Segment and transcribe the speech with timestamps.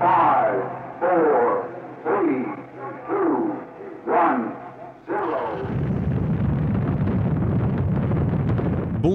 [0.00, 0.79] Five,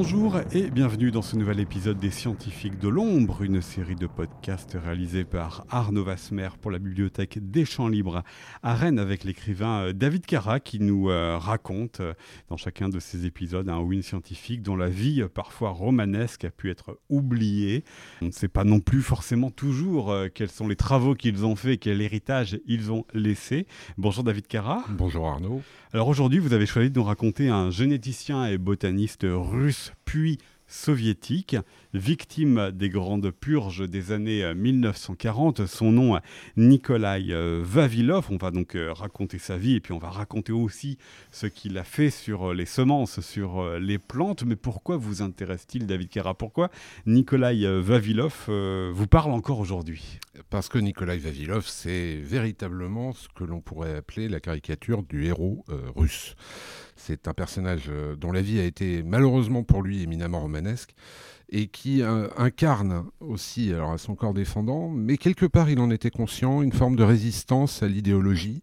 [0.08, 4.78] Bonjour et bienvenue dans ce nouvel épisode des Scientifiques de l'Ombre, une série de podcasts
[4.80, 8.22] réalisés par Arnaud Vasmer pour la bibliothèque des Champs Libres
[8.62, 12.14] à Rennes avec l'écrivain euh, David Cara qui nous euh, raconte euh,
[12.50, 16.52] dans chacun de ces épisodes un ou une scientifique dont la vie parfois romanesque a
[16.52, 17.84] pu être oubliée.
[18.22, 21.80] On ne sait pas non plus forcément toujours quels sont les travaux qu'ils ont faits,
[21.80, 23.66] quel héritage ils ont laissé.
[23.98, 24.84] Bonjour David Cara.
[24.90, 25.64] Bonjour Arnaud.
[25.94, 31.58] Alors aujourd'hui, vous avez choisi de nous raconter un généticien et botaniste russe puis soviétique,
[31.94, 35.60] victime des grandes purges des années 1940.
[35.60, 36.18] Euh, Son nom,
[36.56, 38.28] Nikolai euh, Vavilov.
[38.32, 40.98] On va donc euh, raconter sa vie et puis on va raconter aussi
[41.32, 44.44] ce qu'il a fait sur les semences, sur les plantes.
[44.44, 46.70] Mais pourquoi vous intéresse-t-il, David Kara Pourquoi
[47.06, 48.50] Nikolai Vavilov
[48.94, 50.20] vous parle encore aujourd'hui?
[50.50, 55.66] Parce que Nikolai Vavilov, c'est véritablement ce que l'on pourrait appeler la caricature du héros
[55.94, 56.38] russe.
[56.96, 60.96] C'est un personnage dont la vie a été malheureusement pour lui éminemment romanesque
[61.50, 66.62] et qui euh, incarne aussi son corps défendant, mais quelque part il en était conscient,
[66.62, 68.62] une forme de résistance à l'idéologie,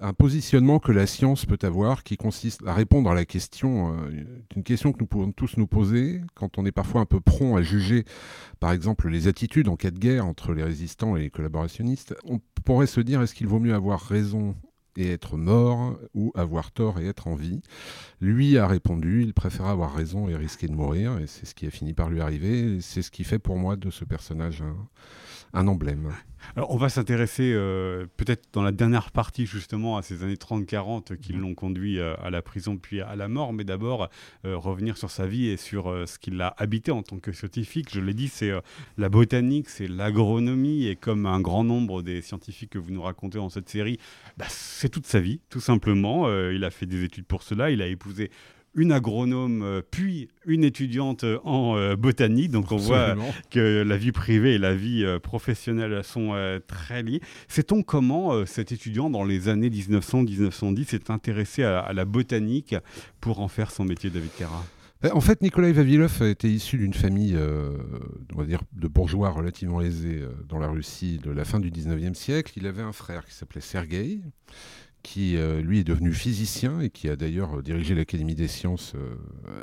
[0.00, 4.24] un positionnement que la science peut avoir qui consiste à répondre à la question, euh,
[4.56, 7.56] une question que nous pouvons tous nous poser quand on est parfois un peu prompt
[7.56, 8.04] à juger,
[8.58, 12.14] par exemple, les attitudes en cas de guerre entre les résistants et les collaborationnistes.
[12.24, 14.54] On pourrait se dire est-ce qu'il vaut mieux avoir raison
[14.96, 17.60] et être mort ou avoir tort et être en vie.
[18.20, 21.66] Lui a répondu, il préfère avoir raison et risquer de mourir, et c'est ce qui
[21.66, 22.80] a fini par lui arriver.
[22.80, 24.62] C'est ce qui fait pour moi de ce personnage
[25.54, 26.12] un emblème.
[26.56, 31.16] Alors, on va s'intéresser euh, peut-être dans la dernière partie justement à ces années 30-40
[31.16, 31.40] qui mhm.
[31.40, 34.08] l'ont conduit euh, à la prison puis à la mort, mais d'abord
[34.44, 37.88] euh, revenir sur sa vie et sur ce qu'il a habité en tant que scientifique.
[37.92, 38.52] Je l'ai dit, c'est
[38.98, 43.38] la botanique, c'est l'agronomie et comme un grand nombre des scientifiques que vous nous racontez
[43.38, 43.98] dans cette série,
[44.36, 46.28] bah, c'est toute sa vie, tout simplement.
[46.50, 48.30] il a fait des études pour cela, il a épousé
[48.74, 52.50] une agronome, euh, puis une étudiante en euh, botanique.
[52.50, 53.14] Donc on voit
[53.50, 56.34] que la vie privée et la vie euh, professionnelle sont
[56.66, 57.20] très liées.
[57.48, 62.74] Sait-on comment cet étudiant, dans les années 1900-1910, s'est intéressé à, la botanique
[63.20, 64.64] pour en faire son métier, David Carra?
[65.12, 67.36] En fait, Nikolai Vavilov était issu d'une famille,
[68.34, 72.14] on va dire, de bourgeois relativement aisés dans la Russie de la fin du 19e
[72.14, 72.54] siècle.
[72.56, 74.20] Il avait un frère qui s'appelait Sergei,
[75.04, 78.94] qui euh, lui est devenu physicien et qui a d'ailleurs euh, dirigé l'Académie des sciences
[78.96, 79.14] euh,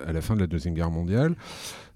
[0.05, 1.35] à la fin de la Deuxième Guerre mondiale.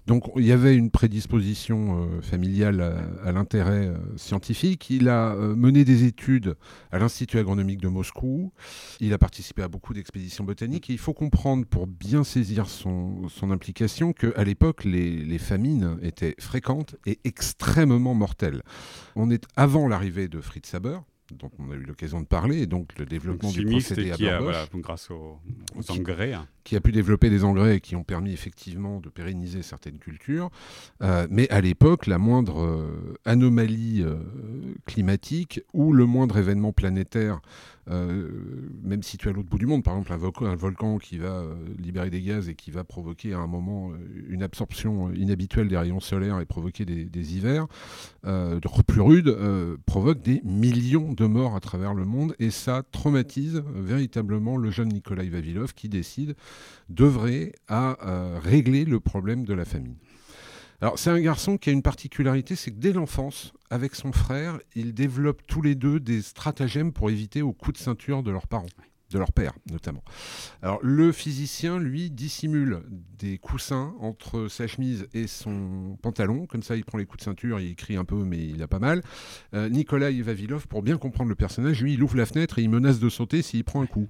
[0.06, 2.80] Donc il y avait une prédisposition familiale
[3.24, 4.88] à, l'intérêt scientifique.
[4.88, 6.54] Il a mené des études
[6.92, 8.52] à l'Institut agronomique de Moscou.
[9.00, 10.88] Il a participé à beaucoup d'expéditions botaniques.
[10.90, 16.36] Il faut comprendre, pour bien saisir son, son implication, qu'à l'époque, les, les, famines étaient
[16.38, 18.62] fréquentes et extrêmement mortelles.
[19.16, 21.00] On est avant l'arrivée de Fritz Haber,
[21.32, 24.40] dont on a eu l'occasion de parler, et donc le développement du procédé qui a,
[24.40, 25.38] voilà, grâce aux,
[25.88, 26.32] engrais.
[26.32, 26.46] Hein.
[26.64, 30.50] Qui a pu développer des engrais qui ont permis effectivement de pérenniser certaines cultures.
[31.02, 34.16] Euh, mais à l'époque, la moindre euh, anomalie euh,
[34.86, 37.40] climatique ou le moindre événement planétaire
[37.88, 38.28] euh,
[38.82, 42.10] même situé à l'autre bout du monde, par exemple un, volcan qui va euh, libérer
[42.10, 43.96] des gaz et qui va provoquer à un moment euh,
[44.28, 47.66] une absorption inhabituelle des rayons solaires et provoquer des, hivers
[48.86, 49.36] plus rudes,
[49.84, 54.88] provoque des millions de morts à travers le monde et ça traumatise véritablement le jeune
[54.88, 56.36] Nikolai Vavilov qui décide
[56.88, 57.96] d'œuvrer à
[58.42, 59.96] régler le problème de la famine.
[60.80, 64.58] Alors c'est un garçon qui a une particularité, c'est que dès l'enfance, avec son frère,
[64.74, 68.46] ils développent tous les deux des stratagèmes pour éviter aux coups de ceinture de leurs
[68.46, 68.66] parents
[69.10, 70.02] de leur père notamment.
[70.62, 72.82] Alors le physicien, lui, dissimule
[73.18, 77.24] des coussins entre sa chemise et son pantalon, comme ça il prend les coups de
[77.24, 79.02] ceinture, il crie un peu mais il a pas mal.
[79.54, 82.70] Euh, Nikolai Vavilov, pour bien comprendre le personnage, lui, il ouvre la fenêtre et il
[82.70, 84.08] menace de sauter s'il prend un coup.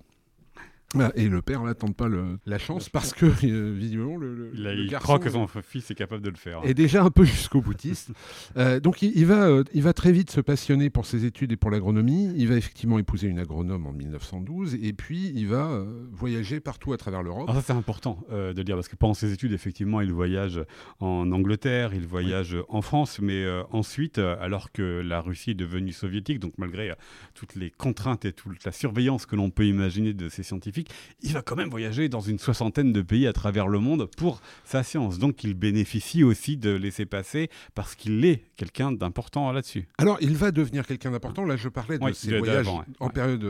[1.01, 2.09] Ah, et le père n'attend pas
[2.47, 6.31] la chance parce que euh, visiblement le, il, croit que son fils est capable de
[6.31, 6.61] le faire.
[6.65, 8.11] Est déjà un peu jusqu'au boutiste.
[8.57, 11.57] Euh, donc il, va, euh, il va très vite se passionner pour ses études et
[11.57, 12.33] pour l'agronomie.
[12.37, 16.97] Il va effectivement épouser une agronome en 1912 et puis il va voyager partout à
[16.97, 17.51] travers l'Europe.
[17.53, 20.61] ça c'est important de dire parce que pendant ses études effectivement il voyage
[21.01, 26.39] en Angleterre, il voyage en France, mais ensuite alors que la Russie est devenue soviétique,
[26.39, 26.93] donc malgré
[27.35, 30.86] toutes les contraintes et toute la surveillance que l'on peut imaginer de ces scientifiques
[31.23, 34.41] il va quand même voyager dans une soixantaine de pays à travers le monde pour
[34.65, 35.19] sa science.
[35.19, 39.89] Donc il bénéficie aussi de laisser passer parce qu'il est quelqu'un d'important là-dessus.
[39.99, 41.45] Alors il va devenir quelqu'un d'important.
[41.45, 42.69] Là je parlais de ses voyages
[43.01, 43.47] en période,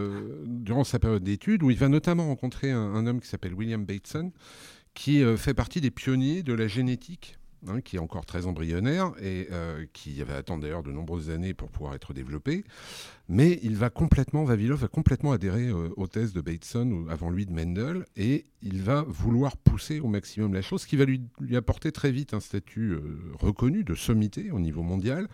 [0.46, 4.32] durant sa période d'études où il va notamment rencontrer un, homme qui s'appelle William Bateson
[4.94, 9.12] qui euh, fait partie des pionniers de la génétique hein, qui est encore très embryonnaire
[9.22, 9.48] et
[9.92, 12.64] qui va attendre d'ailleurs de nombreuses années pour pouvoir être développé.
[13.28, 17.44] Mais il va complètement, Vavilov va complètement adhérer aux thèses de Bateson, ou avant lui
[17.44, 21.20] de Mendel, et il va vouloir pousser au maximum la chose, ce qui va lui,
[21.40, 22.96] lui apporter très vite un statut
[23.40, 25.28] reconnu de sommité au niveau mondial.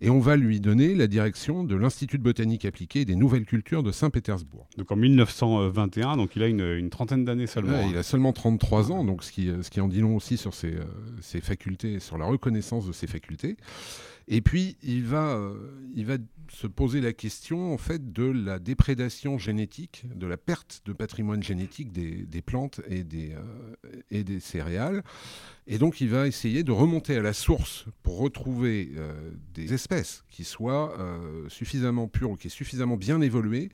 [0.00, 3.46] Et on va lui donner la direction de l'Institut de botanique appliquée et des nouvelles
[3.46, 4.68] cultures de Saint-Pétersbourg.
[4.76, 7.88] Donc en 1921, donc il a une, trentaine d'années seulement.
[7.88, 10.54] il a seulement 33 ans, donc ce qui, ce qui en dit long aussi sur
[10.54, 10.84] ses, euh,
[11.20, 13.56] ses facultés, sur la reconnaissance de ses facultés.
[14.28, 15.54] Et puis, il va, euh,
[15.94, 16.16] il va
[16.48, 21.42] se poser la question en fait de la déprédation génétique, de la perte de patrimoine
[21.42, 25.04] génétique des, plantes et des, euh, et des céréales.
[25.68, 30.24] Et donc, il va essayer de remonter à la source pour retrouver euh, des espèces
[30.28, 30.96] qui soient
[31.48, 33.70] suffisamment pures ou qui aient suffisamment bien évolué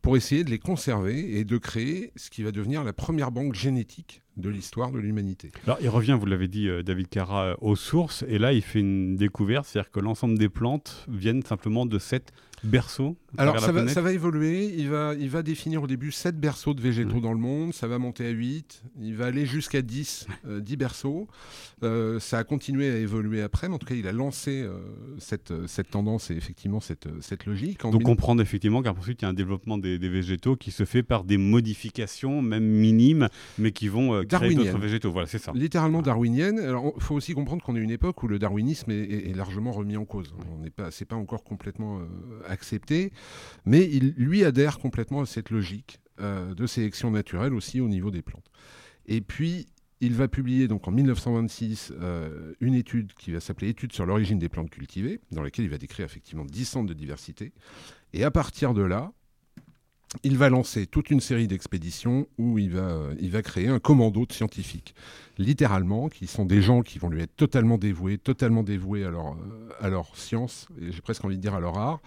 [0.00, 3.54] pour essayer de les conserver et de créer ce qui va devenir la première banque
[3.54, 5.50] génétique de l'histoire de l'humanité.
[5.66, 8.80] Alors il revient, vous l'avez dit, euh, David Carra, aux sources, et là il fait
[8.80, 12.32] une découverte, c'est-à-dire que l'ensemble des plantes viennent simplement de cette
[12.64, 16.38] berceaux Alors ça va, ça va, évoluer, il va, il va définir au début 7
[16.38, 19.82] berceaux de végétaux dans le monde, ça va monter à 8, il va aller jusqu'à
[19.82, 21.28] 10, 10 euh, berceaux.
[21.82, 24.78] Euh, ça a continué à évoluer après, mais en tout cas il a lancé euh,
[25.18, 27.80] cette, cette tendance et effectivement cette, cette logique.
[27.82, 31.24] Donc comprendre effectivement qu'ensuite il y a un développement des, végétaux qui se fait par
[31.24, 35.12] des modifications, même minimes, mais qui vont d'autres végétaux.
[35.12, 35.52] Voilà, c'est ça.
[35.54, 36.58] Littéralement darwinienne.
[36.58, 39.96] Alors il faut aussi comprendre qu'on est une époque où le darwinisme est, largement remis
[39.96, 40.34] en cause.
[40.52, 42.00] On n'est pas, c'est pas encore complètement
[42.46, 43.12] accepté,
[43.64, 48.10] mais il lui adhère complètement à cette logique euh, de sélection naturelle aussi au niveau
[48.10, 48.50] des plantes.
[49.06, 49.68] Et puis,
[50.00, 54.38] il va publier donc en 1926 euh, une étude qui va s'appeler Étude sur l'origine
[54.40, 57.52] des plantes cultivées, dans laquelle il va décrire effectivement 10 centres de diversité.
[58.12, 59.12] Et à partir de là,
[60.22, 64.94] il va lancer toute une série d'expéditions où il va, créer un commando de scientifiques,
[65.36, 69.32] littéralement, qui sont des gens qui vont lui être totalement dévoués, totalement dévoués à leur,
[69.32, 72.00] euh, à leur science, et j'ai presque envie de dire à leur art.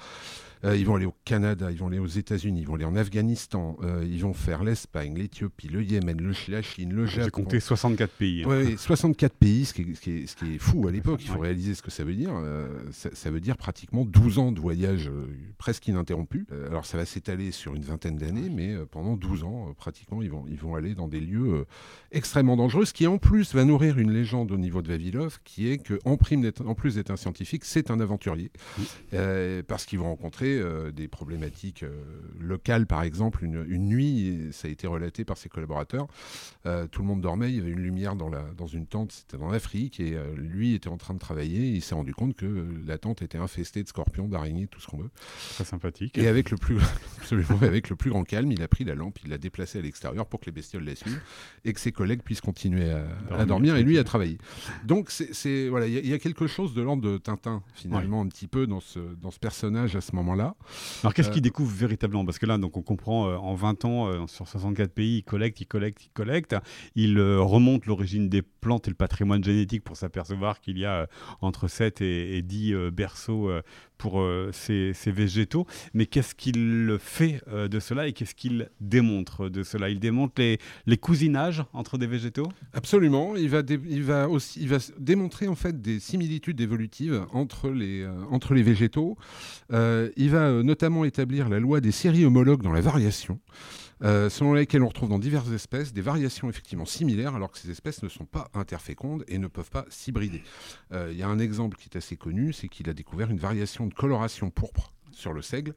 [0.63, 2.95] Euh, ils vont aller au Canada, ils vont aller aux États-Unis, ils vont aller en
[2.95, 7.23] Afghanistan, euh, ils vont faire l'Espagne, l'Éthiopie, le Yémen, le, la Chine, le Japon.
[7.25, 8.43] J'ai compté 64 pays.
[8.43, 8.47] Hein.
[8.49, 11.21] Oui, 64 pays, ce qui, est, ce, qui est, ce qui est, fou à l'époque.
[11.23, 12.31] Il faut réaliser ce que ça veut dire.
[12.33, 15.09] Euh, ça, veut dire pratiquement 12 ans de voyage
[15.57, 16.45] presque ininterrompu.
[16.67, 20.45] alors ça va s'étaler sur une vingtaine d'années, mais pendant 12 ans, pratiquement, ils vont,
[20.49, 21.65] ils vont aller dans des lieux
[22.11, 25.69] extrêmement dangereux, ce qui en plus va nourrir une légende au niveau de Vavilov, qui
[25.69, 26.17] est qu'en
[26.65, 28.51] en plus d'être un scientifique, c'est un aventurier.
[29.67, 32.03] parce qu'ils vont rencontrer euh, des problématiques euh,
[32.39, 33.43] locales, par exemple.
[33.43, 36.07] Une, nuit, ça a été relaté par ses collaborateurs,
[36.65, 39.11] euh, tout le monde dormait, il y avait une lumière dans, la, dans une tente,
[39.11, 42.35] c'était dans l'Afrique, et lui était en train de travailler, et il s'est rendu compte
[42.35, 45.09] que la tente était infestée de scorpions, d'araignées, tout ce qu'on veut.
[45.55, 46.17] Très sympathique.
[46.17, 46.77] Et avec le, plus,
[47.61, 50.25] avec le plus grand calme, il a pris la lampe, il l'a déplacée à l'extérieur
[50.25, 51.21] pour que les bestioles la suivent,
[51.65, 52.91] et que ses collègues puissent continuer
[53.31, 54.37] à dormir, et lui à travailler.
[54.85, 58.47] Donc c'est voilà, il y, a quelque chose de l'ordre de Tintin finalement un petit
[58.47, 60.55] peu dans ce dans ce personnage à ce moment-là.
[61.03, 62.25] Alors qu'est-ce qu'il euh, découvre véritablement?
[62.25, 65.23] Parce que là, donc, on comprend, euh, en 20 ans, euh, sur 64 pays, il
[65.23, 66.55] collecte, il collecte, il collecte.
[66.95, 71.07] Il remonte l'origine des plantes et le patrimoine génétique pour s'apercevoir qu'il y a
[71.41, 73.51] entre 7 et, 10 berceaux
[73.97, 75.65] pour ces, végétaux.
[75.93, 79.89] Mais qu'est-ce qu'il fait de cela et qu'est-ce qu'il démontre de cela?
[79.89, 82.47] Il démontre les, les, cousinages entre des végétaux?
[82.73, 83.35] Absolument.
[83.35, 88.07] Il va, il va aussi il va démontrer en fait des similitudes évolutives entre les,
[88.29, 89.17] entre les végétaux.
[89.71, 93.39] il va euh, notamment établir la loi des séries homologues dans la variation,
[94.03, 97.69] euh, selon laquelle on retrouve dans diverses espèces des variations effectivement similaires, alors que ces
[97.69, 100.43] espèces ne sont pas interfécondes et ne peuvent pas s'hybrider.
[100.91, 103.39] Euh, il y a un exemple qui est assez connu, c'est qu'il a découvert une
[103.39, 105.73] variation de coloration pourpre sur le seigle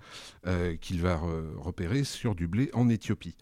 [0.81, 1.21] qu'il va
[1.57, 3.35] repérer sur du blé en Éthiopie.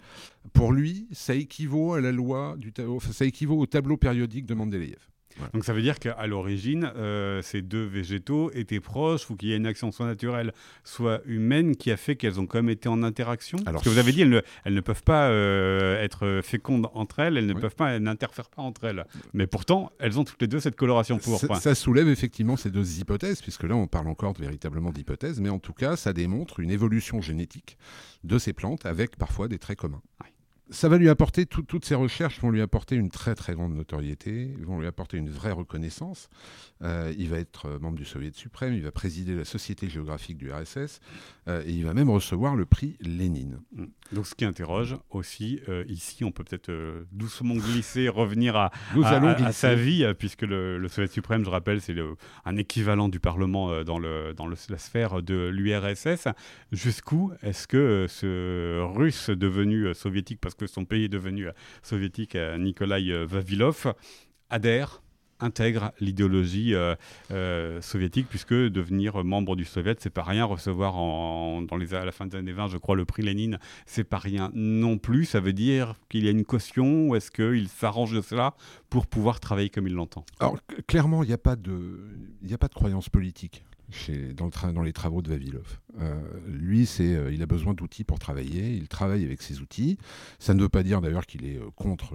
[0.55, 5.12] Pour lui, ça équivaut au tableau périodique de Mendeleïev.
[5.53, 9.53] Donc ça veut dire qu'à l'origine, euh, ces deux végétaux étaient proches ou qu'il y
[9.53, 10.53] a une action soit naturelle,
[10.85, 13.59] soit humaine qui a fait qu'elles ont quand même été en interaction.
[13.67, 17.37] Alors, Parce que vous avez dit, elles ne, peuvent pas euh, être fécondes entre elles,
[17.37, 19.05] elles ne peuvent pas, n'interfèrent pas entre elles.
[19.33, 21.55] Mais pourtant, elles ont toutes les deux cette coloration pourpre.
[21.55, 25.49] Ça, ça soulève effectivement ces deux hypothèses, puisque là on parle encore véritablement d'hypothèses, mais
[25.49, 27.77] en tout cas ça démontre une évolution génétique
[28.25, 30.03] de ces plantes avec parfois des traits communs
[30.71, 34.55] ça va lui apporter, toutes ces recherches vont lui apporter une très très grande notoriété,
[34.61, 36.29] vont lui apporter une vraie reconnaissance.
[36.83, 40.37] Euh, il va être euh, membre du Soviet suprême, il va présider la Société géographique
[40.37, 41.01] du RSS
[41.47, 43.61] euh, et il va même recevoir le prix Lénine.
[43.73, 43.85] Mm.
[44.13, 46.73] Donc ce qui interroge aussi, ici on peut peut-être
[47.13, 48.71] doucement glisser, revenir à,
[49.05, 51.95] à, sa vie, puisque le, le, Soviet suprême, je rappelle, c'est
[52.45, 56.29] un équivalent du Parlement dans, le, dans le, la sphère de l'URSS.
[56.73, 61.49] Jusqu'où est-ce que ce russe devenu soviétique, parce que son pays est devenu
[61.83, 63.95] soviétique, Nikolai Vavilov,
[64.51, 65.03] adhère
[65.43, 66.75] intègre l'idéologie
[67.81, 70.45] soviétique, puisque devenir membre du Soviet, c'est pas rien.
[70.45, 73.59] Recevoir en, dans les, à la fin des années 20, je crois, le prix Lénine,
[73.85, 75.25] c'est pas rien non plus.
[75.25, 78.55] Ça veut dire qu'il y a une caution ou est-ce qu'il s'arrange de cela
[78.89, 80.25] pour pouvoir travailler comme il l'entend?
[80.39, 81.99] Alors, clairement, il n'y a, pas de,
[82.51, 83.65] a pas de croyance politique
[84.35, 85.79] dans, les travaux de Vavilov.
[86.01, 88.75] Euh, lui, c'est, euh, il a besoin d'outils pour travailler.
[88.75, 89.99] Il travaille avec ces outils.
[90.39, 92.15] Ça ne veut pas dire d'ailleurs qu'il est euh, contre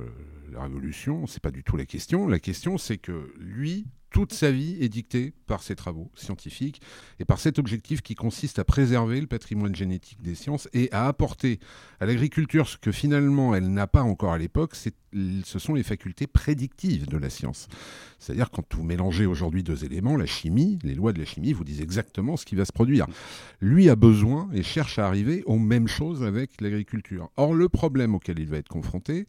[0.52, 1.28] la révolution.
[1.28, 2.28] C'est pas du tout la question.
[2.28, 6.82] La question, c'est que lui toute sa vie est dictée par ses travaux scientifiques
[7.20, 11.08] et par cet objectif qui consiste à préserver le patrimoine génétique des sciences et à
[11.08, 11.60] apporter
[12.00, 14.76] à l'agriculture ce que finalement elle n'a pas encore à l'époque,
[15.44, 17.68] ce sont les facultés prédictives de la science.
[18.20, 21.64] C'est-à-dire quand vous mélangez aujourd'hui deux éléments, la chimie, les lois de la chimie vous
[21.64, 23.06] disent exactement ce qui va se produire.
[23.62, 27.30] Lui a besoin et cherche à arriver aux mêmes choses avec l'agriculture.
[27.38, 29.28] Or le problème auquel il va être confronté,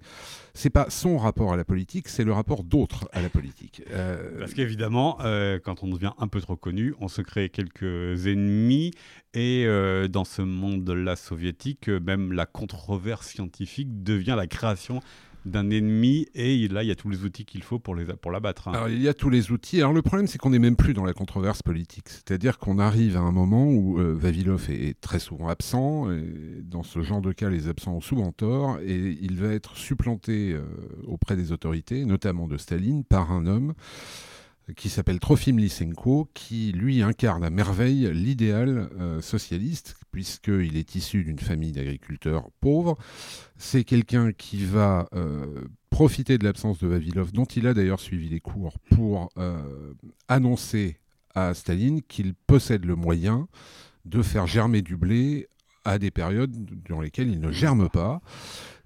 [0.55, 3.83] c'est pas son rapport à la politique, c'est le rapport d'autres à la politique.
[3.91, 8.27] Euh, Parce qu'évidemment, euh, quand on devient un peu trop connu, on se crée quelques
[8.27, 8.93] ennemis
[9.35, 15.01] et euh, dans ce monde-là soviétique, même la controverse scientifique devient la création
[15.49, 18.31] d'un ennemi et là il y a tous les outils qu'il faut pour les pour
[18.31, 18.69] l'abattre.
[18.69, 18.73] Hein.
[18.75, 19.79] Alors il y a tous les outils.
[19.79, 22.09] Alors le problème c'est qu'on n'est même plus dans la controverse politique.
[22.09, 26.09] C'est-à-dire qu'on arrive à un moment où euh, Vavilov est, très souvent absent.
[26.63, 30.53] Dans ce genre de cas, les absents ont souvent tort et il va être supplanté
[30.53, 30.63] euh,
[31.07, 33.75] auprès des autorités, notamment de Staline, par un homme
[34.77, 41.25] qui s'appelle Trofim Lysenko, qui lui incarne à merveille l'idéal euh, socialiste, puisqu'il est issu
[41.25, 42.97] d'une famille d'agriculteurs pauvres.
[43.57, 48.29] C'est quelqu'un qui va euh, profiter de l'absence de Vavilov, dont il a d'ailleurs suivi
[48.29, 49.95] les cours, pour euh,
[50.29, 50.99] annoncer
[51.35, 53.49] à Staline qu'il possède le moyen
[54.05, 55.49] de faire germer du blé
[55.85, 56.53] à des périodes
[56.85, 58.21] durant lesquelles il ne germe pas.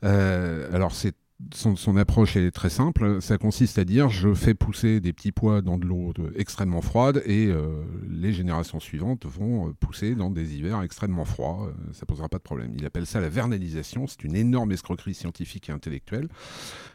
[0.02, 1.14] alors c'est
[1.54, 3.20] son, approche est très simple.
[3.20, 7.22] Ça consiste à dire je fais pousser des petits pois dans de l'eau extrêmement froide
[7.26, 11.68] et euh, les générations suivantes vont euh, pousser dans des hivers extrêmement froids.
[11.68, 12.72] Euh, ça posera pas de problème.
[12.76, 14.06] Il appelle ça la vernalisation.
[14.06, 16.28] C'est une énorme escroquerie scientifique et intellectuelle.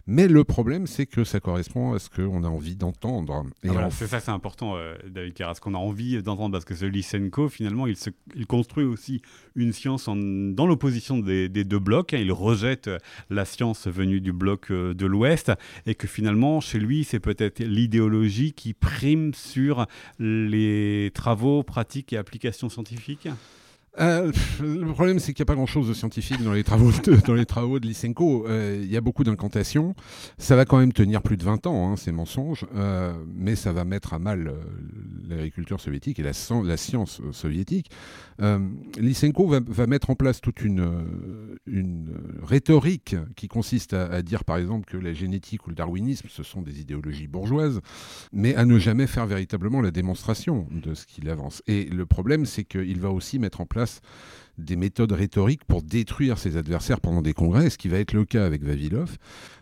[0.07, 3.45] Mais le problème, c'est que ça correspond à ce qu'on a envie d'entendre.
[3.67, 4.75] Ah, c'est ça, c'est important,
[5.05, 8.47] David Carras, ce qu'on a envie d'entendre parce que ce Lysenko, finalement, il, se, il
[8.47, 9.21] construit aussi
[9.55, 12.13] une science en, dans l'opposition des, des, deux blocs.
[12.13, 12.19] Hein.
[12.19, 12.89] Il rejette
[13.29, 15.51] la science venue du bloc euh, de l'Ouest,
[15.85, 19.85] et que finalement, chez lui, c'est peut-être l'idéologie qui prime sur
[20.19, 23.27] les travaux, pratiques et applications scientifiques?
[23.99, 27.77] Euh, le problème, c'est qu'il n'y a pas grand-chose de scientifique dans les travaux de,
[27.79, 28.45] Lysenko.
[28.47, 29.95] Euh, il y a beaucoup d'incantations.
[30.37, 33.73] Ça va quand même tenir plus de 20 ans, hein, ces mensonges, euh, mais ça
[33.73, 34.53] va mettre à mal
[35.27, 37.89] l'agriculture soviétique et la, science soviétique.
[38.99, 41.03] Lysenko va, mettre en place toute une,
[42.43, 46.61] rhétorique qui consiste à, dire, par exemple, que la génétique ou le darwinisme, ce sont
[46.61, 47.81] des idéologies bourgeoises,
[48.31, 51.63] mais à ne jamais faire véritablement la démonstration de ce qu'il avance.
[51.67, 53.86] Et le problème, c'est qu'il va aussi mettre en place
[54.57, 58.25] des méthodes rhétoriques pour détruire ses adversaires pendant des congrès, ce qui va être le
[58.25, 59.17] cas avec Vavilov.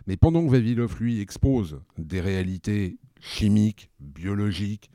[0.06, 4.90] Mais pendant que Vavilov, lui, expose des réalités chimiques, biologiques,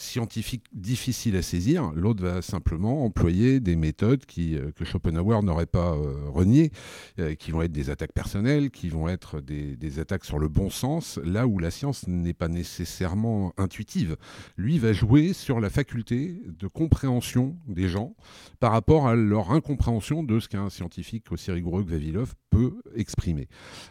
[0.00, 5.66] scientifique difficile à saisir, l'autre va simplement employer des méthodes qui, euh, que Schopenhauer n'aurait
[5.66, 6.72] pas euh, reniées,
[7.18, 10.70] euh, qui vont être des attaques personnelles, qui vont être des, attaques sur le bon
[10.70, 14.16] sens, là où la science n'est pas nécessairement intuitive.
[14.56, 18.14] Lui va jouer sur la faculté de compréhension des gens
[18.60, 23.48] par rapport à leur incompréhension de ce qu'un scientifique aussi rigoureux que Vavilov peut exprimer.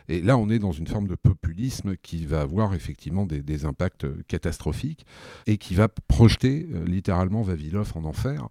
[0.08, 4.06] Et là, on est dans une forme de populisme qui va avoir effectivement des, impacts
[4.28, 5.06] catastrophiques
[5.48, 8.48] et qui va projeter euh, littéralement Vavilov en enfer,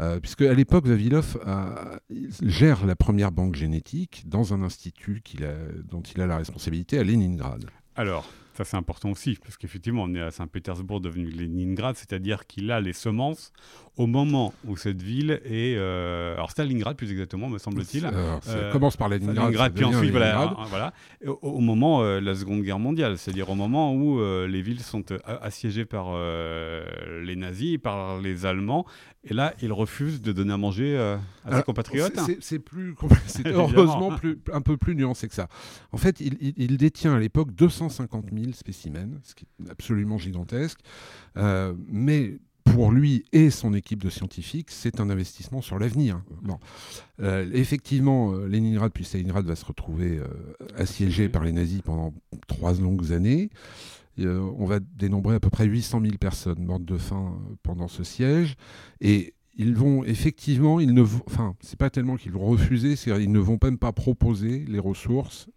[0.00, 1.38] euh, puisque à l'époque Vavilov
[2.42, 5.22] gère la première banque génétique dans un institut
[5.88, 7.64] dont il a la responsabilité à Leningrad.
[7.96, 8.28] Alors,
[8.64, 12.80] ça c'est important aussi, parce qu'effectivement on est à Saint-Pétersbourg devenu Leningrad, c'est-à-dire qu'il a
[12.80, 13.52] les semences
[13.96, 15.76] au moment où cette ville est...
[15.76, 18.06] Euh, alors Stalingrad plus exactement, me semble-t-il.
[18.06, 20.92] Euh, commence par Leningrad, puis ensuite, voilà, voilà
[21.26, 25.04] au, au, moment euh, la Seconde Guerre mondiale, c'est-à-dire au moment où les villes sont
[25.24, 26.12] assiégées par
[27.22, 28.84] les nazis, par les Allemands,
[29.24, 30.96] et là, il refuse de donner à manger
[31.44, 32.18] à ses compatriotes.
[32.40, 32.94] C'est plus,
[33.44, 35.48] heureusement plus, un peu plus nuancé que ça.
[35.92, 40.80] En fait, il, il détient à l'époque 250 000 spécimens, ce qui est absolument gigantesque.
[41.88, 42.38] mais
[42.72, 46.22] pour lui et son équipe de scientifiques, c'est un investissement sur l'avenir.
[46.42, 46.58] Bon.
[47.20, 50.26] Euh, effectivement, euh, Leningrad puis Stalingrad va se retrouver euh,
[50.76, 52.14] assiégé par les nazis pendant
[52.46, 53.50] trois longues années.
[54.26, 58.56] On va dénombrer à peu près 800 000 personnes mortes de faim pendant ce siège.
[59.00, 63.32] Et ils vont effectivement, ils ne, enfin, c'est pas tellement qu'ils vont refuser, c'est ils
[63.32, 65.48] ne vont même pas proposer les ressources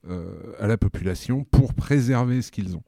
[0.59, 2.83] à la population pour préserver ce qu'ils ont.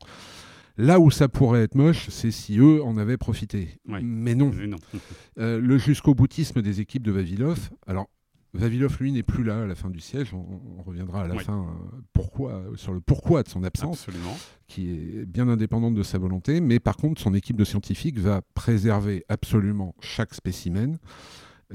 [0.77, 3.69] Là où ça pourrait être moche, c'est si eux en avaient profité.
[3.87, 4.01] Ouais.
[4.03, 4.51] Mais non.
[4.53, 4.77] Mais non.
[5.39, 7.69] Euh, le jusqu'au boutisme des équipes de Vavilov.
[7.87, 8.09] Alors,
[8.55, 10.33] Vavilov, lui, n'est plus là à la fin du siège.
[10.33, 10.45] On,
[10.79, 11.43] on reviendra à la Oui.
[11.43, 14.35] fin euh, pourquoi, sur le pourquoi de son absence, Absolument.
[14.67, 16.61] qui est bien indépendante de sa volonté.
[16.61, 20.97] Mais par contre, son équipe de scientifiques va préserver absolument chaque spécimen,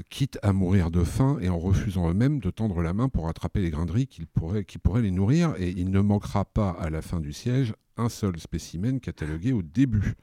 [0.09, 3.61] quitte à mourir de faim et en refusant eux-mêmes de tendre la main pour attraper
[3.61, 5.53] les grains de riz qu'ils pourraient- qui pourraient les nourrir.
[5.57, 9.61] Et il ne manquera pas à la fin du siège un seul spécimen catalogué au
[9.61, 10.13] début.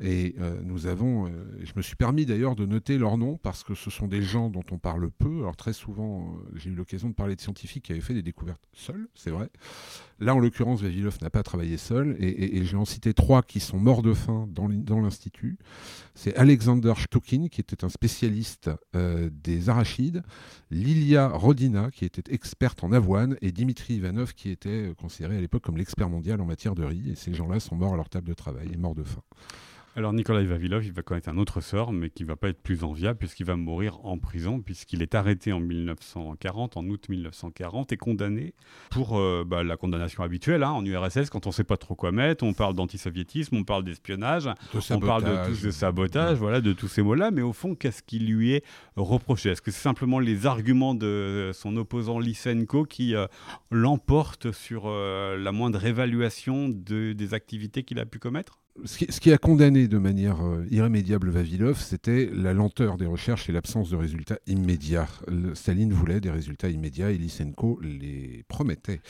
[0.00, 1.30] Et euh, nous avons, euh,
[1.62, 4.48] je me suis permis d'ailleurs de noter leurs noms parce que ce sont des gens
[4.48, 5.40] dont on parle peu.
[5.40, 8.22] Alors très souvent, euh, j'ai eu l'occasion de parler de scientifiques qui avaient fait des
[8.22, 9.50] découvertes seuls, c'est vrai.
[10.20, 12.16] Là, en l'occurrence, Vavilov n'a pas travaillé seul.
[12.20, 15.58] Et, et- vais en citer trois qui sont morts de faim dans l'in- dans l'Institut.
[16.14, 20.22] C'est Alexander Shtukin, qui était un spécialiste des arachides,
[20.70, 25.62] Lilia Rodina, qui était experte en avoine, et Dimitri Ivanov, qui était considéré à l'époque
[25.62, 27.10] comme l'expert mondial en matière de riz.
[27.10, 29.22] Et ces gens-là sont morts à leur table de travail et morts de faim.
[29.98, 32.84] Alors Nikolai Vavilov, il va connaître un autre sort, mais qui va pas être plus
[32.84, 37.96] enviable puisqu'il va mourir en prison, puisqu'il est arrêté en 1940, en août 1940, et
[37.96, 38.54] condamné
[38.92, 42.12] pour euh, bah, la condamnation habituelle hein, en URSS, quand on sait pas trop quoi
[42.12, 45.46] mettre, on parle d'antisoviétisme, on parle d'espionnage, De on parle de sabotage.
[45.48, 48.64] tous de sabotage, voilà, de tous ces mots-là, mais au fond, qu'est-ce qui lui est
[48.94, 49.48] reproché?
[49.50, 53.26] Est-ce que c'est simplement les arguments de son opposant Lysenko qui euh,
[53.72, 58.60] l'emportent sur euh, la moindre évaluation de- des activités qu'il a pu commettre?
[58.84, 63.52] Ce qui, a condamné de manière euh, irrémédiable Vavilov, c'était la lenteur des recherches et
[63.52, 65.08] l'absence de résultats immédiats.
[65.54, 69.00] Staline voulait des résultats immédiats et Lysenko les promettait.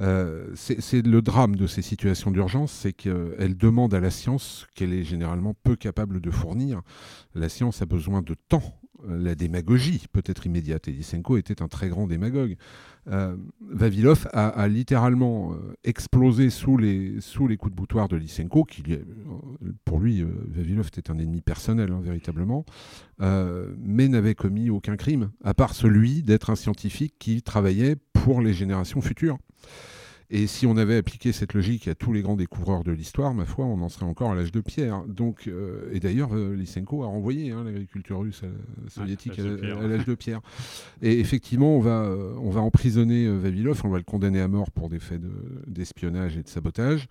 [0.00, 4.92] Euh, c'est le drame de ces situations d'urgence, c'est qu'elles demandent à la science qu'elle
[4.92, 6.82] est généralement peu capable de fournir.
[7.34, 8.80] La science a besoin de temps.
[9.08, 12.56] La démagogie peut être immédiate et Lysenko était un très grand démagogue.
[13.08, 17.20] Euh, Vavilov a, littéralement euh, explosé sous les,
[17.56, 18.98] coups de boutoir de Lysenko, qui euh,
[19.84, 22.64] pour lui, Vavilov était un ennemi personnel, hein, véritablement,
[23.20, 28.52] mais n'avait commis aucun crime, à part celui d'être un scientifique qui travaillait pour les
[28.52, 29.38] générations futures.
[30.30, 33.44] Et si on avait appliqué cette logique à tous les grands découvreurs de l'histoire, ma
[33.46, 35.04] foi, on en serait encore à l'âge de pierre.
[35.06, 39.86] Donc, euh, et d'ailleurs, euh, Lysenko a renvoyé hein, l'agriculture russe à la- soviétique à-
[39.88, 40.40] l'âge de pierre.
[41.00, 44.70] Et effectivement, on va, euh, on va emprisonner Vavilov, on va le condamner à mort
[44.72, 45.30] pour des faits de-
[45.68, 47.06] d'espionnage et de sabotage.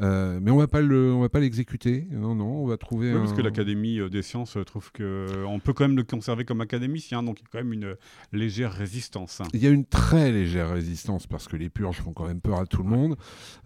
[0.00, 2.06] Euh, mais on va pas le, on va pas l'exécuter.
[2.10, 3.20] Non, non, on va trouver Oui, un.
[3.20, 6.44] parce que l'Académie euh, des sciences euh, trouve que on peut quand même le conserver
[6.44, 7.94] comme académicien, donc il y a quand même une
[8.32, 9.40] légère résistance.
[9.40, 9.44] hein.
[9.54, 12.58] Il y a une très légère résistance parce que les purges font quand même peur
[12.60, 13.16] à tout le monde.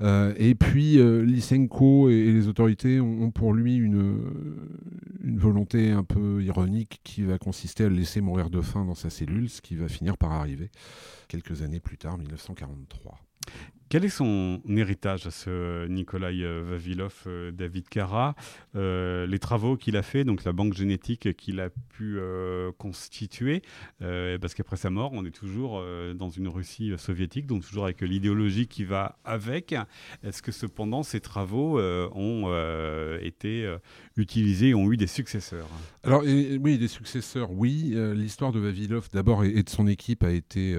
[0.03, 4.21] Euh, et puis euh, Lysenko et, et les autorités ont, ont pour lui une,
[5.25, 8.95] une volonté un peu ironique qui va consister à le laisser mourir de faim dans
[8.95, 10.71] sa cellule, ce qui va finir par arriver
[11.27, 13.19] quelques années plus tard, 1943.
[13.91, 18.35] Quel est son héritage à ce Nikolai euh, Vavilov, euh, David Kara
[18.75, 22.19] Euh, Les travaux qu'il a fait, donc la banque génétique qu'il a pu
[22.79, 23.63] constituer,
[23.99, 25.83] parce qu'après sa mort, on est toujours
[26.15, 29.75] dans une Russie soviétique, donc toujours avec l'idéologie qui va avec.
[30.23, 33.75] Est-ce que cependant ces travaux ont été
[34.17, 35.67] utilisés, ont eu des successeurs?
[36.05, 37.95] Alors oui, des successeurs, oui.
[38.15, 40.77] L'histoire de Vavilov d'abord et, de son équipe a été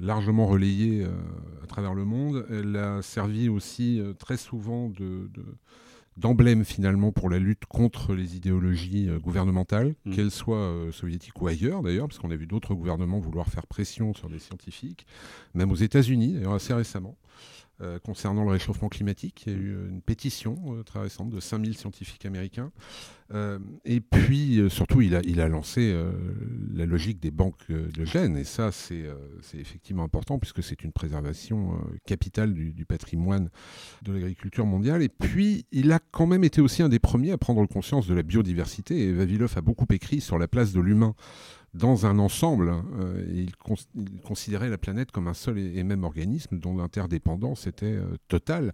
[0.00, 1.04] largement relayée
[1.62, 2.41] à travers le monde.
[2.50, 5.44] Elle a servi aussi euh, très souvent de, de-
[6.18, 10.14] d'emblème finalement pour la lutte contre les idéologies euh, gouvernementales, Mm.
[10.14, 13.66] qu'elles soient euh, soviétiques ou ailleurs d'ailleurs, parce qu'on a vu d'autres gouvernements vouloir faire
[13.66, 15.06] pression sur des scientifiques,
[15.54, 17.16] même aux États-Unis d'ailleurs assez récemment.
[17.80, 21.76] euh, concernant le réchauffement climatique, il y a eu une pétition très récente de 5000
[21.76, 22.70] scientifiques américains
[23.34, 26.12] euh, et puis, euh, surtout, il a, lancé euh,
[26.74, 28.36] la logique des banques de gènes.
[28.36, 29.04] Et ça, c'est
[29.54, 33.48] effectivement important puisque c'est une préservation capitale du, patrimoine
[34.02, 35.02] de l'agriculture mondiale.
[35.02, 38.14] Et puis, il a quand même été aussi un des premiers à prendre conscience de
[38.14, 39.00] la biodiversité.
[39.00, 41.14] Et Vavilov a beaucoup écrit sur la place de l'humain
[41.74, 42.74] dans un ensemble.
[43.32, 47.98] il, cons- il considérait la planète comme un seul et même organisme dont l'interdépendance était
[48.28, 48.72] totale.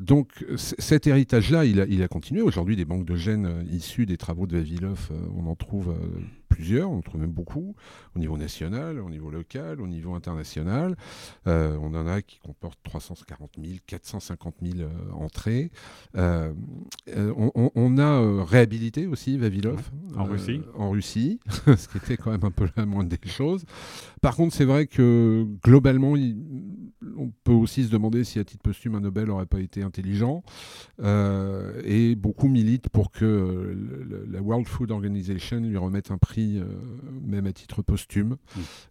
[0.00, 2.40] Donc cet héritage-là, il a, il a continué.
[2.40, 5.90] Aujourd'hui, des banques de gènes euh, issues des travaux de Vavilov, euh, on en trouve
[5.90, 7.74] euh, plusieurs, on en trouve même beaucoup,
[8.16, 10.96] au niveau national, au niveau local, au niveau international.
[11.46, 15.70] Euh, on en a qui comportent 340 000, 450 000 euh, entrées.
[16.16, 16.52] Euh,
[17.06, 19.80] on, on- on a réhabilité aussi Vavilov.
[20.16, 20.60] En euh, Russie.
[20.76, 23.64] En Russie, ce qui était quand même un peu la moindre des choses.
[24.22, 26.36] Par contre, c'est vrai que globalement, il-
[27.20, 30.42] on peut aussi se demander si à titre posthume un Nobel n'aurait pas été intelligent.
[31.02, 36.18] Euh, et beaucoup militent pour que euh, le- la World Food Organization lui remette un
[36.18, 36.64] prix, euh,
[37.22, 38.36] même à titre posthume.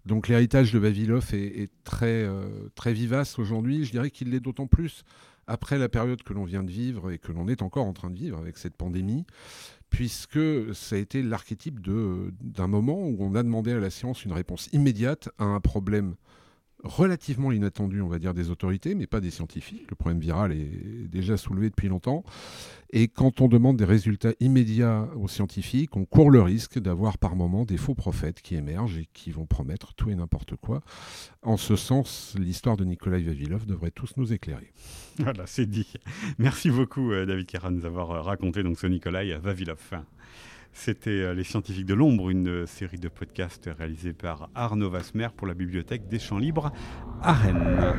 [0.06, 3.84] Donc l'héritage de Vavilov est, est très, euh, très vivace aujourd'hui.
[3.86, 5.04] Je dirais qu'il l'est d'autant plus
[5.48, 8.12] après la période que l'on vient de vivre et que l'on est encore en train
[8.12, 9.26] de vivre avec cette pandémie,
[9.89, 10.39] puisque
[10.76, 14.70] ça a été l'archétype d'un moment où on a demandé à la science une réponse
[14.74, 16.13] immédiate à un problème
[16.84, 19.89] relativement inattendu, on va dire, des autorités, mais pas des scientifiques.
[19.89, 22.24] Le problème viral est déjà soulevé depuis longtemps.
[22.92, 27.36] Et quand on demande des résultats immédiats aux scientifiques, on court le risque d'avoir par
[27.36, 30.82] moments des faux prophètes qui émergent et qui vont promettre tout et n'importe quoi.
[31.44, 34.72] En ce sens, l'histoire de Nikolai Vavilov devrait tous nous éclairer.
[35.20, 35.92] Voilà, c'est dit.
[36.38, 40.02] Merci beaucoup, euh, David Kera, de nous avoir euh, raconté donc, ce Nikolai Vavilov.
[40.73, 45.47] C'était euh, Les Scientifiques de l'Ombre, une série de podcasts réalisés par Arnaud Vasmer pour
[45.47, 46.71] la Bibliothèque des Champs Libres
[47.21, 47.93] à Rennes.